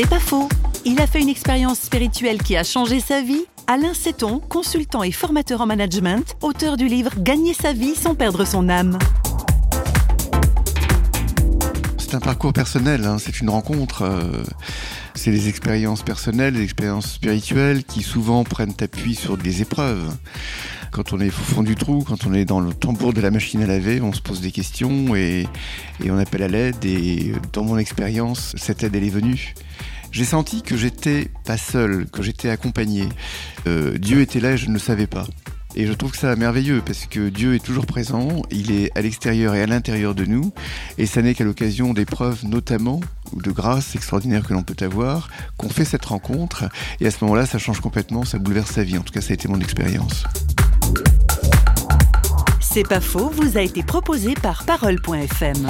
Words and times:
C'est 0.00 0.08
pas 0.08 0.20
faux. 0.20 0.48
Il 0.84 1.00
a 1.00 1.08
fait 1.08 1.20
une 1.20 1.28
expérience 1.28 1.80
spirituelle 1.80 2.40
qui 2.40 2.56
a 2.56 2.62
changé 2.62 3.00
sa 3.00 3.20
vie. 3.20 3.46
Alain 3.66 3.94
Seton, 3.94 4.38
consultant 4.38 5.02
et 5.02 5.10
formateur 5.10 5.60
en 5.60 5.66
management, 5.66 6.36
auteur 6.40 6.76
du 6.76 6.86
livre 6.86 7.10
Gagner 7.18 7.52
sa 7.52 7.72
vie 7.72 7.96
sans 7.96 8.14
perdre 8.14 8.44
son 8.44 8.68
âme. 8.68 8.96
C'est 11.98 12.14
un 12.14 12.20
parcours 12.20 12.52
personnel, 12.52 13.06
hein, 13.06 13.16
c'est 13.18 13.40
une 13.40 13.50
rencontre. 13.50 14.02
euh, 14.02 14.44
c'est 15.16 15.32
des 15.32 15.48
expériences 15.48 16.02
personnelles, 16.02 16.54
des 16.54 16.62
expériences 16.62 17.14
spirituelles 17.14 17.82
qui 17.82 18.04
souvent 18.04 18.44
prennent 18.44 18.74
appui 18.80 19.16
sur 19.16 19.36
des 19.36 19.62
épreuves. 19.62 20.16
Quand 20.92 21.12
on 21.12 21.18
est 21.18 21.26
au 21.26 21.32
fond 21.32 21.64
du 21.64 21.74
trou, 21.74 22.04
quand 22.06 22.24
on 22.24 22.34
est 22.34 22.44
dans 22.44 22.60
le 22.60 22.72
tambour 22.72 23.12
de 23.12 23.20
la 23.20 23.32
machine 23.32 23.62
à 23.62 23.66
laver, 23.66 24.00
on 24.00 24.12
se 24.12 24.20
pose 24.20 24.40
des 24.40 24.52
questions 24.52 25.16
et, 25.16 25.48
et 26.04 26.10
on 26.12 26.18
appelle 26.18 26.44
à 26.44 26.48
l'aide. 26.48 26.84
Et 26.84 27.32
dans 27.52 27.64
mon 27.64 27.78
expérience, 27.78 28.54
cette 28.56 28.84
aide, 28.84 28.94
elle 28.94 29.02
est 29.02 29.08
venue. 29.08 29.54
J'ai 30.10 30.24
senti 30.24 30.62
que 30.62 30.76
j'étais 30.76 31.30
pas 31.44 31.56
seul, 31.56 32.06
que 32.10 32.22
j'étais 32.22 32.50
accompagné. 32.50 33.08
Euh, 33.66 33.98
Dieu 33.98 34.20
était 34.20 34.40
là 34.40 34.52
et 34.52 34.56
je 34.56 34.68
ne 34.68 34.74
le 34.74 34.78
savais 34.78 35.06
pas. 35.06 35.26
Et 35.76 35.86
je 35.86 35.92
trouve 35.92 36.14
ça 36.14 36.34
merveilleux 36.34 36.82
parce 36.84 37.06
que 37.06 37.28
Dieu 37.28 37.54
est 37.54 37.64
toujours 37.64 37.86
présent, 37.86 38.42
il 38.50 38.72
est 38.72 38.90
à 38.96 39.02
l'extérieur 39.02 39.54
et 39.54 39.62
à 39.62 39.66
l'intérieur 39.66 40.14
de 40.14 40.24
nous, 40.24 40.52
et 40.96 41.06
ça 41.06 41.20
n'est 41.22 41.34
qu'à 41.34 41.44
l'occasion 41.44 41.92
d'épreuves 41.92 42.44
notamment, 42.44 43.00
ou 43.32 43.42
de 43.42 43.50
grâces 43.50 43.94
extraordinaires 43.94 44.46
que 44.46 44.54
l'on 44.54 44.62
peut 44.62 44.82
avoir, 44.82 45.28
qu'on 45.56 45.68
fait 45.68 45.84
cette 45.84 46.06
rencontre, 46.06 46.64
et 47.00 47.06
à 47.06 47.10
ce 47.10 47.22
moment-là, 47.22 47.44
ça 47.44 47.58
change 47.58 47.80
complètement, 47.80 48.24
ça 48.24 48.38
bouleverse 48.38 48.72
sa 48.72 48.82
vie. 48.82 48.96
En 48.96 49.02
tout 49.02 49.12
cas, 49.12 49.20
ça 49.20 49.32
a 49.32 49.34
été 49.34 49.46
mon 49.46 49.60
expérience. 49.60 50.24
C'est 52.60 52.88
pas 52.88 53.00
faux, 53.00 53.30
vous 53.30 53.58
a 53.58 53.60
été 53.60 53.82
proposé 53.82 54.34
par 54.34 54.64
Parole.fm. 54.64 55.68